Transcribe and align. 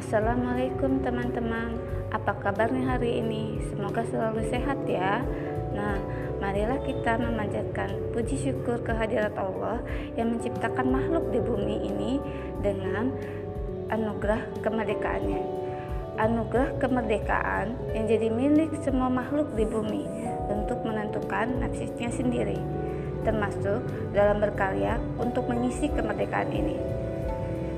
Assalamualaikum 0.00 1.04
teman-teman 1.04 1.76
Apa 2.08 2.32
kabarnya 2.40 2.96
hari 2.96 3.20
ini? 3.20 3.60
Semoga 3.68 4.00
selalu 4.08 4.40
sehat 4.48 4.88
ya 4.88 5.20
Nah, 5.76 6.00
marilah 6.40 6.80
kita 6.80 7.20
memanjatkan 7.20 7.92
puji 8.16 8.40
syukur 8.40 8.80
kehadirat 8.80 9.36
Allah 9.36 9.84
yang 10.16 10.32
menciptakan 10.32 10.88
makhluk 10.88 11.28
di 11.28 11.44
bumi 11.44 11.76
ini 11.92 12.12
dengan 12.64 13.12
anugerah 13.92 14.48
kemerdekaannya. 14.64 15.44
Anugerah 16.16 16.80
kemerdekaan 16.80 17.76
yang 17.92 18.08
jadi 18.08 18.32
milik 18.32 18.80
semua 18.80 19.12
makhluk 19.12 19.52
di 19.52 19.68
bumi 19.68 20.08
untuk 20.48 20.80
menentukan 20.88 21.52
nasibnya 21.60 22.08
sendiri, 22.08 22.56
termasuk 23.28 23.84
dalam 24.16 24.40
berkarya 24.40 24.96
untuk 25.20 25.46
mengisi 25.52 25.86
kemerdekaan 25.92 26.50
ini. 26.50 26.99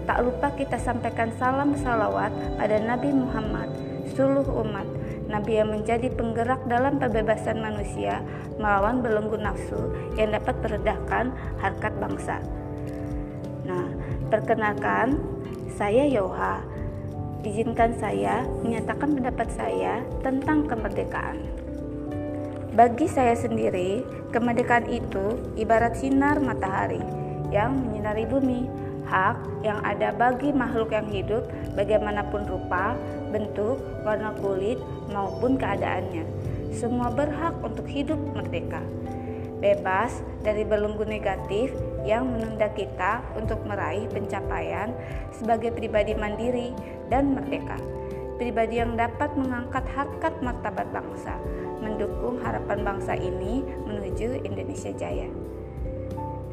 Tak 0.03 0.19
lupa 0.19 0.51
kita 0.59 0.77
sampaikan 0.83 1.31
salam 1.39 1.79
salawat 1.79 2.35
pada 2.59 2.77
Nabi 2.83 3.15
Muhammad, 3.15 3.71
suluh 4.19 4.43
umat, 4.67 4.85
Nabi 5.31 5.63
yang 5.63 5.71
menjadi 5.71 6.11
penggerak 6.11 6.67
dalam 6.67 6.99
pembebasan 6.99 7.63
manusia 7.63 8.19
melawan 8.59 8.99
belenggu 8.99 9.39
nafsu 9.39 9.95
yang 10.19 10.35
dapat 10.35 10.59
meredahkan 10.59 11.31
harkat 11.63 11.95
bangsa. 12.03 12.43
Nah, 13.63 13.87
perkenalkan, 14.27 15.23
saya 15.79 16.05
Yoha. 16.11 16.61
Izinkan 17.43 17.99
saya 17.99 18.47
menyatakan 18.63 19.19
pendapat 19.19 19.51
saya 19.51 20.03
tentang 20.23 20.67
kemerdekaan. 20.71 21.43
Bagi 22.75 23.11
saya 23.11 23.35
sendiri, 23.35 24.07
kemerdekaan 24.31 24.87
itu 24.87 25.43
ibarat 25.59 25.99
sinar 25.99 26.39
matahari 26.39 27.03
yang 27.51 27.75
menyinari 27.77 28.25
bumi 28.31 28.82
hak 29.13 29.37
yang 29.61 29.85
ada 29.85 30.09
bagi 30.17 30.49
makhluk 30.57 30.97
yang 30.97 31.05
hidup 31.13 31.45
bagaimanapun 31.77 32.49
rupa, 32.49 32.97
bentuk, 33.29 33.77
warna 34.09 34.33
kulit, 34.41 34.81
maupun 35.13 35.61
keadaannya. 35.61 36.25
Semua 36.73 37.13
berhak 37.13 37.53
untuk 37.61 37.85
hidup 37.85 38.17
merdeka, 38.33 38.81
bebas 39.61 40.25
dari 40.41 40.65
belenggu 40.65 41.05
negatif 41.05 41.77
yang 42.09 42.33
menunda 42.33 42.73
kita 42.73 43.21
untuk 43.37 43.61
meraih 43.69 44.09
pencapaian 44.09 44.97
sebagai 45.37 45.77
pribadi 45.77 46.17
mandiri 46.17 46.73
dan 47.13 47.37
merdeka. 47.37 47.77
Pribadi 48.41 48.81
yang 48.81 48.97
dapat 48.97 49.37
mengangkat 49.37 49.85
harkat 49.93 50.35
martabat 50.41 50.89
bangsa, 50.91 51.37
mendukung 51.79 52.41
harapan 52.41 52.81
bangsa 52.83 53.15
ini 53.15 53.63
menuju 53.87 54.43
Indonesia 54.43 54.91
Jaya. 54.97 55.29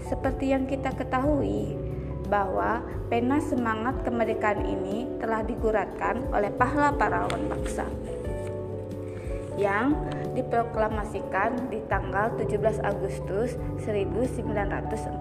Seperti 0.05 0.53
yang 0.53 0.69
kita 0.69 0.93
ketahui, 0.93 1.88
bahwa 2.29 2.85
pena 3.09 3.41
semangat 3.41 4.05
kemerdekaan 4.05 4.61
ini 4.63 5.09
telah 5.17 5.41
diguratkan 5.41 6.29
oleh 6.29 6.53
pahlawan 6.53 6.95
pahlawan 6.95 7.41
bangsa 7.49 7.89
yang 9.59 9.91
diproklamasikan 10.37 11.67
di 11.67 11.83
tanggal 11.91 12.31
17 12.39 12.79
Agustus 12.79 13.59
1945. 13.83 15.19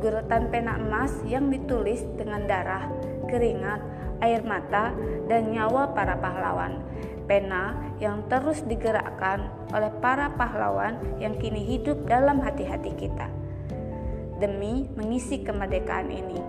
Guratan 0.00 0.42
pena 0.48 0.80
emas 0.80 1.12
yang 1.28 1.52
ditulis 1.52 2.00
dengan 2.16 2.48
darah, 2.48 2.88
keringat, 3.28 3.84
air 4.24 4.40
mata, 4.40 4.96
dan 5.28 5.52
nyawa 5.52 5.92
para 5.92 6.16
pahlawan. 6.16 6.80
Pena 7.28 7.76
yang 8.00 8.24
terus 8.28 8.64
digerakkan 8.64 9.48
oleh 9.72 9.92
para 10.00 10.32
pahlawan 10.36 10.96
yang 11.20 11.36
kini 11.40 11.60
hidup 11.60 12.04
dalam 12.04 12.40
hati-hati 12.40 12.92
kita 12.96 13.33
demi 14.38 14.88
mengisi 14.94 15.42
kemerdekaan 15.42 16.10
ini. 16.10 16.40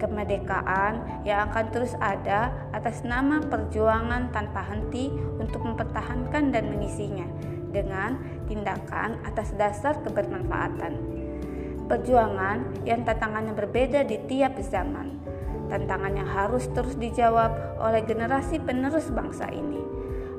Kemerdekaan 0.00 1.24
yang 1.28 1.52
akan 1.52 1.66
terus 1.68 1.92
ada 2.00 2.52
atas 2.72 3.04
nama 3.04 3.44
perjuangan 3.44 4.32
tanpa 4.32 4.64
henti 4.64 5.12
untuk 5.36 5.60
mempertahankan 5.60 6.48
dan 6.48 6.72
mengisinya 6.72 7.28
dengan 7.68 8.16
tindakan 8.48 9.20
atas 9.28 9.52
dasar 9.60 10.00
kebermanfaatan. 10.00 11.20
Perjuangan 11.84 12.86
yang 12.88 13.04
tantangannya 13.04 13.52
berbeda 13.52 14.06
di 14.06 14.16
tiap 14.24 14.56
zaman. 14.62 15.20
Tantangannya 15.68 16.24
harus 16.26 16.66
terus 16.72 16.96
dijawab 16.96 17.78
oleh 17.78 18.02
generasi 18.06 18.58
penerus 18.58 19.10
bangsa 19.12 19.52
ini. 19.52 19.78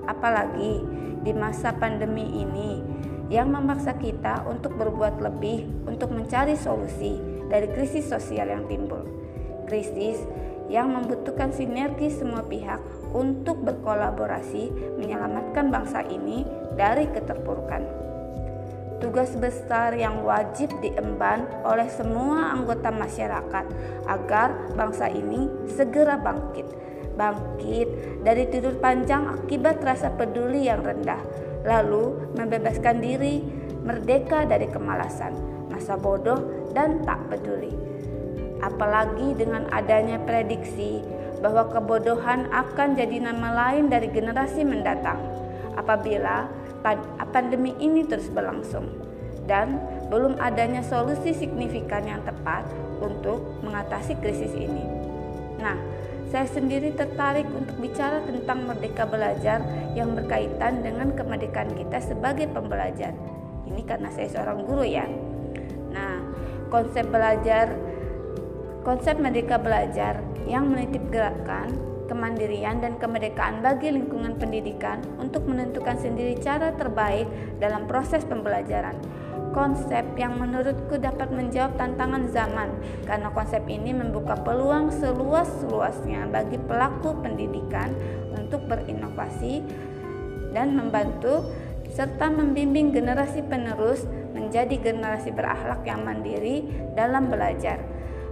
Apalagi 0.09 0.81
di 1.21 1.31
masa 1.37 1.71
pandemi 1.77 2.25
ini 2.41 2.81
yang 3.31 3.47
memaksa 3.47 3.95
kita 3.95 4.43
untuk 4.43 4.75
berbuat 4.75 5.23
lebih 5.23 5.63
untuk 5.87 6.11
mencari 6.11 6.59
solusi 6.59 7.15
dari 7.47 7.71
krisis 7.71 8.11
sosial 8.11 8.51
yang 8.51 8.67
timbul. 8.67 9.07
Krisis 9.71 10.19
yang 10.67 10.91
membutuhkan 10.91 11.55
sinergi 11.55 12.11
semua 12.11 12.43
pihak 12.43 12.83
untuk 13.15 13.63
berkolaborasi 13.63 14.95
menyelamatkan 14.99 15.71
bangsa 15.71 16.03
ini 16.11 16.43
dari 16.75 17.07
keterpurukan. 17.07 17.83
Tugas 18.99 19.33
besar 19.33 19.97
yang 19.97 20.21
wajib 20.21 20.69
diemban 20.83 21.47
oleh 21.65 21.89
semua 21.89 22.53
anggota 22.53 22.93
masyarakat 22.93 23.65
agar 24.05 24.75
bangsa 24.77 25.09
ini 25.09 25.49
segera 25.71 26.19
bangkit. 26.19 26.67
Bangkit 27.15 27.87
dari 28.23 28.47
tidur 28.47 28.79
panjang 28.79 29.27
akibat 29.27 29.83
rasa 29.83 30.13
peduli 30.15 30.65
yang 30.67 30.81
rendah 30.81 31.19
lalu 31.65 32.33
membebaskan 32.33 33.03
diri 33.03 33.43
merdeka 33.81 34.45
dari 34.45 34.69
kemalasan, 34.69 35.33
masa 35.69 35.97
bodoh, 35.97 36.69
dan 36.73 37.01
tak 37.05 37.17
peduli. 37.29 37.73
Apalagi 38.61 39.33
dengan 39.33 39.65
adanya 39.73 40.21
prediksi 40.21 41.01
bahwa 41.41 41.65
kebodohan 41.73 42.45
akan 42.53 42.93
jadi 42.93 43.17
nama 43.25 43.49
lain 43.57 43.89
dari 43.89 44.13
generasi 44.13 44.61
mendatang 44.61 45.17
apabila 45.73 46.45
pandemi 47.33 47.73
ini 47.81 48.05
terus 48.05 48.29
berlangsung 48.29 48.85
dan 49.49 49.81
belum 50.13 50.37
adanya 50.37 50.85
solusi 50.85 51.33
signifikan 51.33 52.05
yang 52.05 52.21
tepat 52.21 52.69
untuk 53.01 53.41
mengatasi 53.65 54.13
krisis 54.21 54.53
ini. 54.53 54.85
Nah, 55.57 55.77
saya 56.31 56.47
sendiri 56.47 56.95
tertarik 56.95 57.43
untuk 57.51 57.75
bicara 57.83 58.23
tentang 58.23 58.63
merdeka 58.63 59.03
belajar 59.03 59.59
yang 59.91 60.15
berkaitan 60.15 60.79
dengan 60.79 61.11
kemerdekaan 61.11 61.75
kita 61.75 61.99
sebagai 61.99 62.47
pembelajar. 62.47 63.11
Ini 63.67 63.83
karena 63.83 64.07
saya 64.15 64.31
seorang 64.31 64.63
guru 64.63 64.87
ya. 64.87 65.03
Nah, 65.91 66.23
konsep 66.71 67.11
belajar 67.11 67.75
konsep 68.87 69.19
merdeka 69.19 69.59
belajar 69.59 70.23
yang 70.47 70.71
menitip 70.71 71.03
gerakan 71.11 71.67
kemandirian 72.07 72.79
dan 72.79 72.95
kemerdekaan 72.95 73.59
bagi 73.59 73.91
lingkungan 73.91 74.39
pendidikan 74.39 75.03
untuk 75.19 75.43
menentukan 75.45 75.99
sendiri 75.99 76.39
cara 76.39 76.71
terbaik 76.79 77.27
dalam 77.59 77.85
proses 77.91 78.23
pembelajaran 78.23 78.95
konsep 79.51 80.03
yang 80.17 80.39
menurutku 80.39 80.97
dapat 80.97 81.31
menjawab 81.31 81.75
tantangan 81.75 82.27
zaman 82.31 82.69
karena 83.05 83.29
konsep 83.31 83.63
ini 83.67 83.91
membuka 83.91 84.35
peluang 84.39 84.91
seluas-luasnya 84.91 86.27
bagi 86.31 86.57
pelaku 86.59 87.15
pendidikan 87.19 87.91
untuk 88.35 88.65
berinovasi 88.67 89.63
dan 90.51 90.75
membantu 90.75 91.47
serta 91.91 92.31
membimbing 92.31 92.95
generasi 92.95 93.43
penerus 93.43 94.07
menjadi 94.31 94.79
generasi 94.79 95.35
berakhlak 95.35 95.83
yang 95.83 96.07
mandiri 96.07 96.63
dalam 96.95 97.27
belajar 97.27 97.83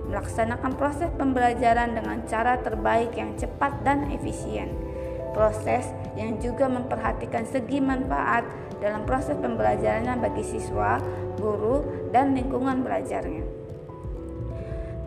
melaksanakan 0.10 0.74
proses 0.74 1.12
pembelajaran 1.16 1.94
dengan 1.94 2.26
cara 2.26 2.58
terbaik 2.60 3.14
yang 3.14 3.38
cepat 3.38 3.86
dan 3.86 4.10
efisien 4.10 4.89
proses 5.32 5.88
yang 6.18 6.38
juga 6.42 6.68
memperhatikan 6.68 7.46
segi 7.48 7.80
manfaat 7.80 8.46
dalam 8.80 9.04
proses 9.04 9.36
pembelajarannya 9.40 10.20
bagi 10.20 10.44
siswa, 10.44 11.00
guru, 11.40 12.10
dan 12.12 12.36
lingkungan 12.36 12.84
belajarnya. 12.84 13.60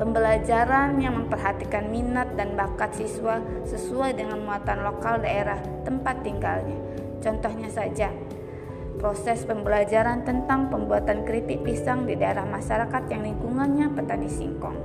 Pembelajaran 0.00 0.98
yang 0.98 1.14
memperhatikan 1.14 1.92
minat 1.92 2.34
dan 2.34 2.58
bakat 2.58 2.96
siswa 2.96 3.38
sesuai 3.68 4.16
dengan 4.18 4.40
muatan 4.42 4.82
lokal 4.82 5.22
daerah 5.22 5.60
tempat 5.86 6.26
tinggalnya. 6.26 6.74
Contohnya 7.22 7.70
saja, 7.70 8.10
proses 8.98 9.46
pembelajaran 9.46 10.26
tentang 10.26 10.72
pembuatan 10.74 11.22
keripik 11.22 11.62
pisang 11.62 12.02
di 12.08 12.18
daerah 12.18 12.42
masyarakat 12.42 13.02
yang 13.14 13.22
lingkungannya 13.22 13.94
petani 13.94 14.26
singkong. 14.26 14.78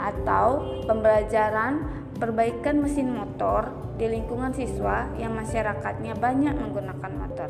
Atau 0.00 0.80
pembelajaran 0.88 2.00
perbaikan 2.20 2.84
mesin 2.84 3.16
motor 3.16 3.72
di 3.96 4.04
lingkungan 4.04 4.52
siswa 4.52 5.08
yang 5.16 5.32
masyarakatnya 5.32 6.12
banyak 6.20 6.52
menggunakan 6.52 7.12
motor. 7.16 7.48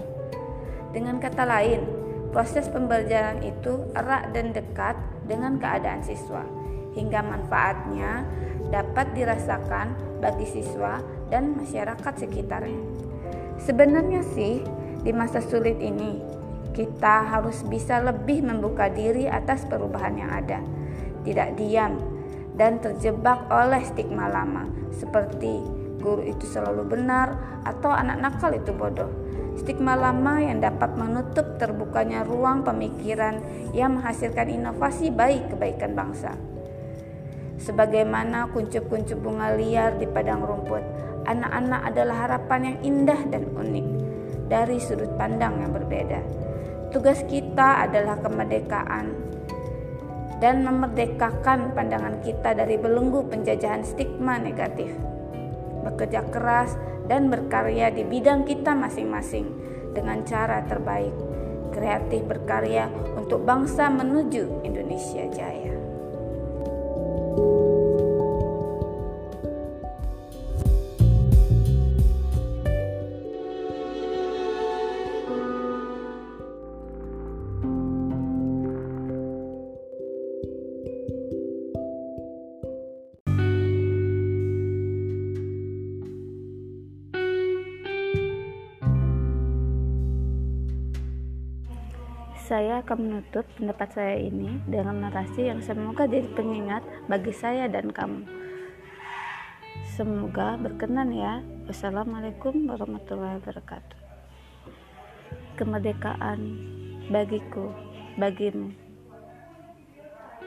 Dengan 0.95 1.19
kata 1.19 1.43
lain, 1.43 1.83
proses 2.31 2.71
pembelajaran 2.71 3.43
itu 3.43 3.91
erat 3.99 4.31
dan 4.31 4.55
dekat 4.55 4.95
dengan 5.27 5.59
keadaan 5.59 6.07
siswa, 6.07 6.47
hingga 6.95 7.19
manfaatnya 7.23 8.23
dapat 8.71 9.11
dirasakan 9.19 9.99
bagi 10.23 10.47
siswa 10.47 11.03
dan 11.35 11.59
masyarakat 11.59 12.15
sekitarnya. 12.23 12.83
Sebenarnya 13.59 14.23
sih, 14.35 14.63
di 15.03 15.11
masa 15.11 15.43
sulit 15.43 15.83
ini, 15.83 16.23
kita 16.71 17.27
harus 17.27 17.67
bisa 17.67 17.99
lebih 17.99 18.47
membuka 18.47 18.87
diri 18.87 19.27
atas 19.27 19.67
perubahan 19.67 20.15
yang 20.15 20.31
ada, 20.31 20.63
tidak 21.27 21.59
diam 21.59 22.10
dan 22.61 22.77
terjebak 22.77 23.49
oleh 23.49 23.81
stigma 23.89 24.29
lama 24.29 24.69
seperti 24.93 25.65
guru 25.97 26.21
itu 26.21 26.45
selalu 26.45 26.85
benar 26.93 27.33
atau 27.65 27.89
anak 27.89 28.21
nakal 28.21 28.53
itu 28.53 28.69
bodoh. 28.77 29.09
Stigma 29.57 29.97
lama 29.97 30.41
yang 30.45 30.61
dapat 30.61 30.93
menutup 30.93 31.57
terbukanya 31.57 32.21
ruang 32.21 32.61
pemikiran 32.61 33.41
yang 33.73 33.97
menghasilkan 33.97 34.53
inovasi 34.53 35.09
baik 35.09 35.57
kebaikan 35.57 35.97
bangsa. 35.97 36.37
Sebagaimana 37.61 38.53
kuncup-kuncup 38.53 39.21
bunga 39.21 39.53
liar 39.57 39.97
di 39.97 40.09
padang 40.09 40.45
rumput, 40.45 40.81
anak-anak 41.29 41.93
adalah 41.93 42.17
harapan 42.29 42.61
yang 42.73 42.79
indah 42.85 43.21
dan 43.29 43.45
unik 43.53 43.87
dari 44.49 44.81
sudut 44.81 45.13
pandang 45.21 45.61
yang 45.61 45.73
berbeda. 45.73 46.21
Tugas 46.89 47.21
kita 47.29 47.85
adalah 47.85 48.17
kemerdekaan 48.25 49.30
dan 50.41 50.65
memerdekakan 50.65 51.77
pandangan 51.77 52.25
kita 52.25 52.57
dari 52.57 52.81
belenggu 52.81 53.29
penjajahan 53.29 53.85
stigma 53.85 54.41
negatif 54.41 54.91
bekerja 55.83 56.23
keras, 56.29 56.77
dan 57.09 57.33
berkarya 57.33 57.91
di 57.91 58.07
bidang 58.07 58.47
kita 58.47 58.77
masing-masing 58.77 59.49
dengan 59.97 60.23
cara 60.23 60.63
terbaik. 60.69 61.13
Kreatif 61.71 62.27
berkarya 62.27 62.91
untuk 63.15 63.47
bangsa 63.47 63.87
menuju 63.91 64.67
Indonesia 64.67 65.27
Jaya. 65.31 65.75
Saya 92.51 92.83
akan 92.83 92.99
menutup 92.99 93.47
pendapat 93.55 93.95
saya 93.95 94.19
ini 94.27 94.59
dengan 94.67 95.07
narasi 95.07 95.47
yang 95.47 95.63
semoga 95.63 96.11
jadi 96.11 96.27
pengingat 96.35 96.83
bagi 97.07 97.31
saya 97.31 97.71
dan 97.71 97.95
kamu. 97.95 98.27
Semoga 99.95 100.59
berkenan 100.59 101.15
ya. 101.15 101.47
Wassalamualaikum 101.71 102.67
warahmatullahi 102.67 103.39
wabarakatuh. 103.39 103.99
Kemerdekaan 105.63 106.41
bagiku, 107.07 107.71
bagimu. 108.19 108.75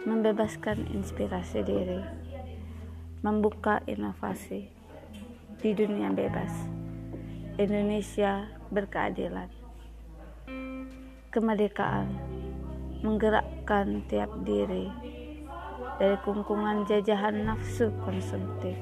Membebaskan 0.04 0.84
inspirasi 0.92 1.64
diri. 1.64 2.04
Membuka 3.24 3.80
inovasi 3.88 4.68
di 5.64 5.72
dunia 5.72 6.12
bebas. 6.12 6.52
Indonesia 7.56 8.52
berkeadilan 8.76 9.63
kemerdekaan 11.34 12.14
menggerakkan 13.02 14.06
tiap 14.06 14.30
diri 14.46 14.86
dari 15.98 16.14
kungkungan 16.22 16.86
jajahan 16.86 17.42
nafsu 17.42 17.90
konsumtif, 18.06 18.78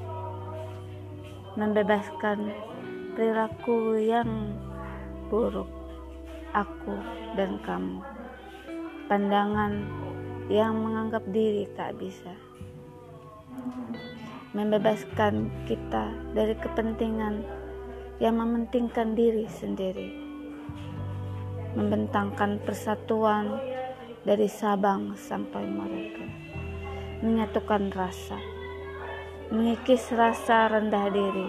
membebaskan 1.56 2.52
perilaku 3.16 3.96
yang 3.96 4.52
buruk, 5.32 5.66
aku 6.52 6.92
dan 7.40 7.56
kamu, 7.64 8.04
pandangan 9.08 9.82
yang 10.52 10.76
menganggap 10.76 11.24
diri 11.32 11.64
tak 11.72 11.96
bisa, 11.96 12.36
membebaskan 14.52 15.48
kita 15.64 16.12
dari 16.36 16.52
kepentingan 16.60 17.42
yang 18.20 18.36
mementingkan 18.36 19.16
diri 19.16 19.48
sendiri 19.48 20.21
membentangkan 21.72 22.60
persatuan 22.60 23.56
dari 24.22 24.46
Sabang 24.46 25.16
sampai 25.16 25.64
Merauke, 25.64 26.28
menyatukan 27.24 27.90
rasa, 27.96 28.36
mengikis 29.48 30.12
rasa 30.12 30.68
rendah 30.68 31.08
diri, 31.08 31.48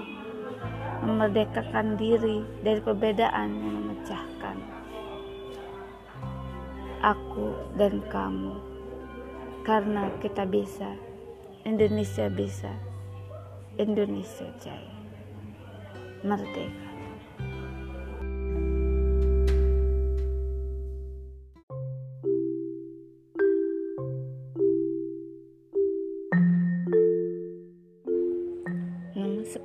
memerdekakan 1.04 2.00
diri 2.00 2.42
dari 2.64 2.80
perbedaan 2.80 3.50
yang 3.52 3.76
memecahkan. 3.84 4.58
Aku 7.04 7.52
dan 7.76 8.00
kamu, 8.08 8.56
karena 9.68 10.08
kita 10.24 10.48
bisa, 10.48 10.96
Indonesia 11.68 12.32
bisa, 12.32 12.72
Indonesia 13.76 14.48
jaya, 14.64 14.98
merdeka. 16.24 16.83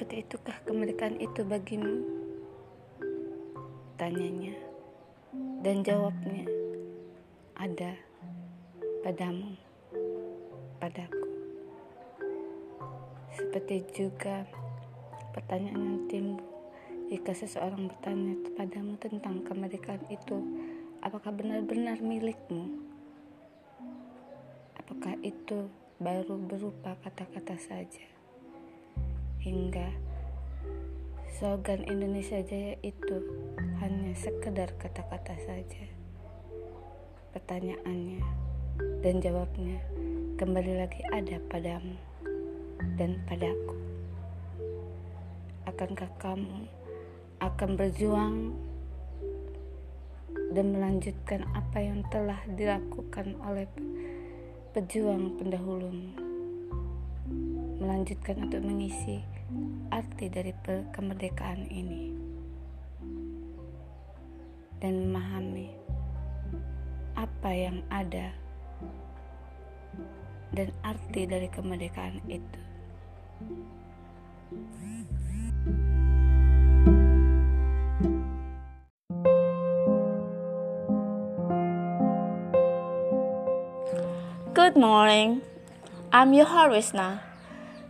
Seperti 0.09 0.25
itukah 0.25 0.57
kemerdekaan 0.65 1.21
itu 1.21 1.45
bagimu? 1.45 2.01
Tanyanya 4.01 4.57
dan 5.61 5.85
jawabnya 5.85 6.49
ada 7.53 7.93
padamu, 9.05 9.53
padaku. 10.81 11.29
Seperti 13.37 13.85
juga 13.93 14.49
pertanyaan 15.37 15.77
yang 15.77 16.01
timbul 16.09 16.57
jika 17.13 17.37
seseorang 17.37 17.93
bertanya 17.93 18.33
kepadamu 18.49 18.97
tentang 18.97 19.45
kemerdekaan 19.45 20.09
itu, 20.09 20.41
apakah 21.05 21.37
benar-benar 21.37 22.01
milikmu? 22.01 22.81
Apakah 24.73 25.21
itu 25.21 25.69
baru 26.01 26.41
berupa 26.41 26.97
kata-kata 27.05 27.61
saja? 27.61 28.09
hingga 29.49 29.89
slogan 31.39 31.87
Indonesia 31.87 32.43
Jaya 32.43 32.75
itu 32.83 33.23
hanya 33.79 34.11
sekedar 34.19 34.75
kata-kata 34.75 35.39
saja. 35.39 35.87
Pertanyaannya 37.31 38.27
dan 39.07 39.23
jawabnya 39.23 39.79
kembali 40.35 40.83
lagi 40.83 40.99
ada 41.15 41.39
padamu 41.47 41.95
dan 42.99 43.23
padaku. 43.31 43.79
Akankah 45.71 46.11
kamu 46.19 46.67
akan 47.39 47.71
berjuang 47.79 48.59
dan 50.59 50.75
melanjutkan 50.75 51.47
apa 51.55 51.79
yang 51.79 52.03
telah 52.11 52.43
dilakukan 52.51 53.39
oleh 53.47 53.71
pejuang 54.75 55.39
pendahulumu? 55.39 56.19
melanjutkan 57.79 58.43
untuk 58.43 58.59
mengisi 58.67 59.23
arti 59.89 60.29
dari 60.29 60.53
kemerdekaan 60.93 61.65
ini 61.73 62.13
dan 64.79 65.09
memahami 65.09 65.73
apa 67.17 67.51
yang 67.51 67.81
ada 67.91 68.31
dan 70.53 70.69
arti 70.85 71.25
dari 71.25 71.49
kemerdekaan 71.49 72.21
itu. 72.29 72.61
Good 84.59 84.75
morning. 84.75 85.41
I'm 86.13 86.35
your 86.35 86.51
Harisna. 86.51 87.23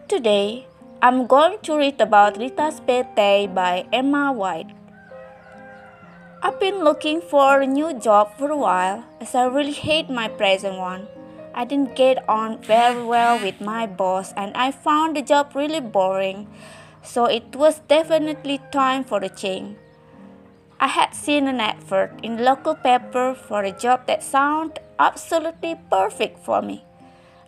Today, 0.05 0.68
I'm 1.01 1.29
going 1.29 1.61
to 1.63 1.77
read 1.77 2.01
about 2.01 2.39
Rita's 2.39 2.81
Birthday 2.81 3.47
by 3.47 3.87
Emma 3.93 4.33
White. 4.33 4.67
I've 6.43 6.59
been 6.59 6.83
looking 6.83 7.21
for 7.21 7.61
a 7.61 7.67
new 7.69 7.95
job 8.01 8.37
for 8.37 8.51
a 8.51 8.57
while 8.57 9.05
as 9.21 9.33
I 9.33 9.45
really 9.47 9.79
hate 9.79 10.11
my 10.11 10.27
present 10.27 10.77
one. 10.77 11.07
I 11.55 11.67
didn't 11.67 11.95
get 11.95 12.29
on 12.29 12.61
very 12.63 13.05
well 13.05 13.39
with 13.39 13.61
my 13.61 13.87
boss 13.87 14.33
and 14.33 14.57
I 14.57 14.73
found 14.73 15.15
the 15.15 15.23
job 15.23 15.53
really 15.55 15.79
boring, 15.79 16.49
so 17.05 17.27
it 17.27 17.55
was 17.55 17.79
definitely 17.87 18.61
time 18.73 19.05
for 19.05 19.19
a 19.19 19.29
change. 19.29 19.77
I 20.81 20.89
had 20.89 21.15
seen 21.15 21.47
an 21.47 21.61
advert 21.61 22.19
in 22.25 22.43
local 22.43 22.75
paper 22.75 23.37
for 23.37 23.63
a 23.63 23.71
job 23.71 24.09
that 24.09 24.25
sounded 24.25 24.81
absolutely 24.99 25.77
perfect 25.89 26.45
for 26.45 26.61
me. 26.61 26.83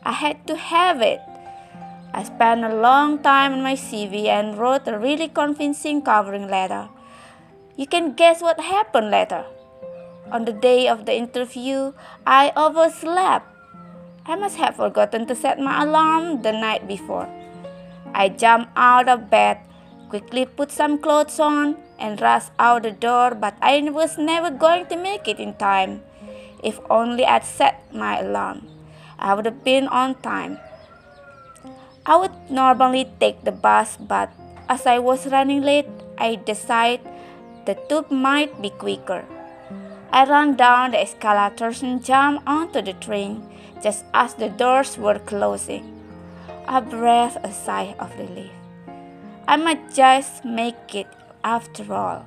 I 0.05 0.13
had 0.13 0.47
to 0.47 0.55
have 0.55 1.03
it. 1.03 1.21
I 2.13 2.25
spent 2.25 2.65
a 2.65 2.75
long 2.75 3.23
time 3.23 3.53
on 3.53 3.63
my 3.63 3.75
CV 3.75 4.27
and 4.27 4.59
wrote 4.59 4.89
a 4.89 4.99
really 4.99 5.29
convincing 5.29 6.03
covering 6.03 6.49
letter. 6.49 6.89
You 7.77 7.87
can 7.87 8.15
guess 8.15 8.43
what 8.43 8.59
happened 8.59 9.11
later. 9.11 9.45
On 10.33 10.45
the 10.45 10.53
day 10.53 10.89
of 10.89 11.07
the 11.07 11.15
interview, 11.15 11.93
I 12.27 12.53
overslept. 12.57 13.47
I 14.27 14.37
must 14.37 14.57
have 14.57 14.77
forgotten 14.77 15.27
to 15.27 15.35
set 15.35 15.59
my 15.59 15.83
alarm 15.83 16.43
the 16.43 16.53
night 16.53 16.87
before. 16.87 17.29
I 18.13 18.29
jumped 18.29 18.71
out 18.77 19.09
of 19.09 19.31
bed, 19.31 19.59
quickly 20.09 20.47
put 20.47 20.73
some 20.73 20.99
clothes 20.99 21.39
on, 21.39 21.77
and 21.99 22.21
rushed 22.21 22.51
out 22.59 22.83
the 22.83 22.91
door, 22.91 23.35
but 23.35 23.55
I 23.63 23.81
was 23.91 24.19
never 24.19 24.51
going 24.51 24.87
to 24.87 24.97
make 24.97 25.29
it 25.29 25.39
in 25.39 25.55
time. 25.55 26.03
If 26.63 26.81
only 26.91 27.25
I'd 27.25 27.45
set 27.45 27.83
my 27.95 28.19
alarm, 28.19 28.67
I 29.19 29.35
would 29.35 29.47
have 29.47 29.63
been 29.65 29.87
on 29.87 30.17
time. 30.17 30.59
I 32.07 32.17
would 32.17 32.51
normally 32.51 33.07
take 33.21 33.45
the 33.45 33.53
bus, 33.53 33.97
but 33.97 34.31
as 34.69 34.87
I 34.87 34.99
was 34.99 35.27
running 35.27 35.63
late, 35.63 35.87
I 36.19 36.37
decided 36.37 37.01
the 37.67 37.75
tube 37.89 38.11
might 38.11 38.61
be 38.63 38.71
quicker. 38.71 39.25
I 40.13 40.25
ran 40.25 40.57
down 40.57 40.91
the 40.91 41.01
escalators 41.01 41.83
and 41.83 42.05
jumped 42.05 42.43
onto 42.47 42.83
the 42.83 42.95
train 42.95 43.47
just 43.83 44.05
as 44.13 44.35
the 44.35 44.49
doors 44.49 44.99
were 44.99 45.21
closing. 45.21 45.87
I 46.67 46.81
breathed 46.81 47.39
a 47.45 47.53
sigh 47.53 47.95
of 48.01 48.19
relief. 48.19 48.51
I 49.47 49.57
might 49.57 49.95
just 49.95 50.45
make 50.45 50.95
it 50.95 51.07
after 51.45 51.93
all. 51.93 52.27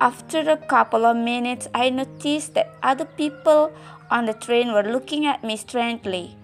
After 0.00 0.40
a 0.40 0.56
couple 0.56 1.06
of 1.06 1.16
minutes, 1.16 1.68
I 1.74 1.90
noticed 1.90 2.54
that 2.54 2.74
other 2.82 3.04
people 3.04 3.72
on 4.10 4.26
the 4.26 4.34
train 4.34 4.72
were 4.72 4.82
looking 4.82 5.26
at 5.26 5.42
me 5.42 5.56
strangely. 5.56 6.36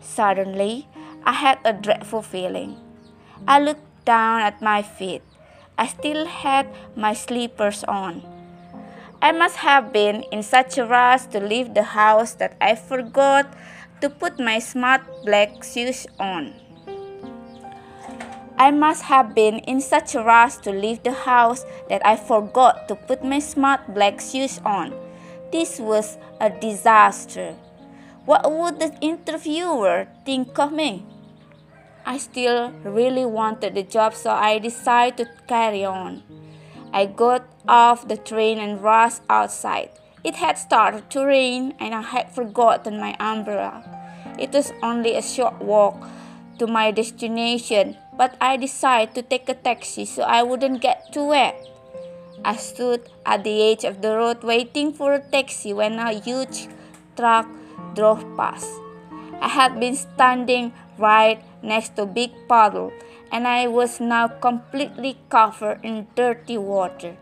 Suddenly, 0.00 0.87
I 1.24 1.32
had 1.32 1.58
a 1.64 1.72
dreadful 1.72 2.22
feeling. 2.22 2.76
I 3.46 3.60
looked 3.60 4.04
down 4.04 4.40
at 4.40 4.62
my 4.62 4.82
feet. 4.82 5.22
I 5.76 5.86
still 5.86 6.26
had 6.26 6.66
my 6.96 7.12
slippers 7.12 7.84
on. 7.84 8.22
I 9.20 9.32
must 9.32 9.56
have 9.56 9.92
been 9.92 10.22
in 10.30 10.42
such 10.42 10.78
a 10.78 10.86
rush 10.86 11.26
to 11.34 11.40
leave 11.40 11.74
the 11.74 11.82
house 11.82 12.34
that 12.34 12.56
I 12.60 12.74
forgot 12.74 13.50
to 14.00 14.08
put 14.08 14.38
my 14.38 14.58
smart 14.58 15.02
black 15.24 15.62
shoes 15.64 16.06
on. 16.18 16.54
I 18.58 18.70
must 18.70 19.04
have 19.04 19.34
been 19.34 19.58
in 19.70 19.80
such 19.80 20.14
a 20.14 20.22
rush 20.22 20.56
to 20.66 20.70
leave 20.70 21.02
the 21.02 21.12
house 21.12 21.64
that 21.88 22.04
I 22.04 22.16
forgot 22.16 22.88
to 22.88 22.96
put 22.96 23.22
my 23.22 23.38
smart 23.38 23.94
black 23.94 24.20
shoes 24.20 24.60
on. 24.64 24.94
This 25.52 25.78
was 25.78 26.18
a 26.40 26.50
disaster. 26.50 27.54
What 28.28 28.44
would 28.44 28.78
the 28.78 28.92
interviewer 29.00 30.06
think 30.26 30.58
of 30.58 30.70
me? 30.70 31.06
I 32.04 32.18
still 32.18 32.72
really 32.84 33.24
wanted 33.24 33.74
the 33.74 33.82
job, 33.82 34.12
so 34.12 34.28
I 34.28 34.58
decided 34.58 35.16
to 35.16 35.32
carry 35.48 35.82
on. 35.82 36.22
I 36.92 37.06
got 37.06 37.48
off 37.66 38.06
the 38.06 38.18
train 38.18 38.58
and 38.58 38.82
rushed 38.82 39.22
outside. 39.30 39.88
It 40.22 40.36
had 40.36 40.58
started 40.58 41.08
to 41.08 41.24
rain, 41.24 41.72
and 41.80 41.94
I 41.94 42.02
had 42.02 42.34
forgotten 42.34 43.00
my 43.00 43.16
umbrella. 43.18 43.80
It 44.38 44.52
was 44.52 44.74
only 44.82 45.16
a 45.16 45.22
short 45.22 45.62
walk 45.62 45.96
to 46.58 46.66
my 46.66 46.90
destination, 46.90 47.96
but 48.12 48.36
I 48.42 48.58
decided 48.58 49.14
to 49.14 49.22
take 49.22 49.48
a 49.48 49.54
taxi 49.54 50.04
so 50.04 50.24
I 50.24 50.42
wouldn't 50.42 50.82
get 50.82 51.14
too 51.14 51.28
wet. 51.28 51.56
I 52.44 52.56
stood 52.56 53.08
at 53.24 53.42
the 53.42 53.72
edge 53.72 53.84
of 53.84 54.02
the 54.02 54.14
road 54.18 54.44
waiting 54.44 54.92
for 54.92 55.14
a 55.14 55.24
taxi 55.32 55.72
when 55.72 55.98
a 55.98 56.12
huge 56.12 56.68
truck 57.16 57.48
drove 57.94 58.24
past. 58.36 58.68
I 59.40 59.48
had 59.48 59.78
been 59.78 59.94
standing 59.94 60.72
right 60.98 61.42
next 61.62 61.96
to 61.96 62.06
big 62.06 62.32
puddle 62.48 62.92
and 63.30 63.46
I 63.46 63.66
was 63.66 64.00
now 64.00 64.28
completely 64.28 65.18
covered 65.28 65.84
in 65.84 66.06
dirty 66.14 66.58
water. 66.58 67.16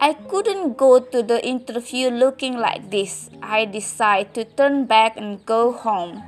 I 0.00 0.12
couldn't 0.12 0.76
go 0.76 0.98
to 0.98 1.22
the 1.22 1.44
interview 1.46 2.10
looking 2.10 2.58
like 2.58 2.90
this. 2.90 3.30
I 3.40 3.64
decided 3.64 4.34
to 4.34 4.44
turn 4.44 4.84
back 4.84 5.16
and 5.16 5.44
go 5.46 5.72
home. 5.72 6.22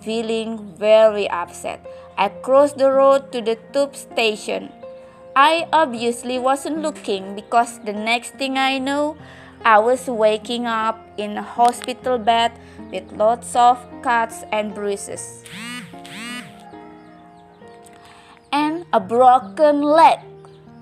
Feeling 0.00 0.74
very 0.78 1.28
upset, 1.28 1.84
I 2.16 2.28
crossed 2.28 2.78
the 2.78 2.90
road 2.90 3.30
to 3.32 3.40
the 3.40 3.58
tube 3.72 3.96
station. 3.96 4.72
I 5.36 5.68
obviously 5.72 6.38
wasn't 6.38 6.82
looking 6.82 7.34
because 7.34 7.80
the 7.80 7.92
next 7.92 8.34
thing 8.34 8.56
I 8.58 8.78
know, 8.78 9.16
I 9.64 9.78
was 9.78 10.08
waking 10.08 10.66
up 10.66 10.98
in 11.16 11.38
a 11.38 11.42
hospital 11.42 12.18
bed 12.18 12.50
with 12.90 13.06
lots 13.12 13.54
of 13.54 13.78
cuts 14.02 14.42
and 14.50 14.74
bruises. 14.74 15.44
And 18.50 18.84
a 18.92 18.98
broken 18.98 19.82
leg. 19.82 20.18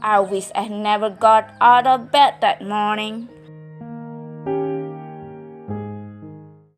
I 0.01 0.21
wish 0.21 0.49
I 0.55 0.69
never 0.69 1.11
got 1.11 1.53
out 1.61 1.87
of 1.87 2.11
bed 2.11 2.41
that 2.41 2.65
morning. 2.65 3.29